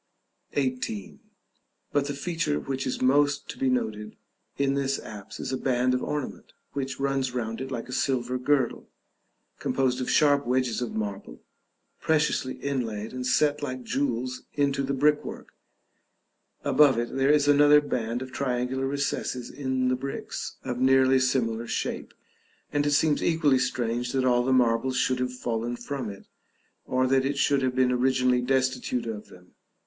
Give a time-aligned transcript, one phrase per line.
[0.59, 1.19] §XVIII.
[1.91, 4.15] But the feature which is most to be noted
[4.57, 8.39] in this apse is a band of ornament, which runs round it like a silver
[8.39, 8.89] girdle,
[9.59, 11.43] composed of sharp wedges of marble,
[11.99, 15.49] preciously inlaid, and set like jewels into the brickwork;
[16.63, 21.67] above it there is another band of triangular recesses in the bricks, of nearly similar
[21.67, 22.11] shape,
[22.73, 26.25] and it seems equally strange that all the marbles should have fallen from it,
[26.87, 29.53] or that it should have been originally destitute of them.